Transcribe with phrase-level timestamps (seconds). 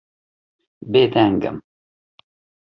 [0.91, 1.57] Bêdeng im.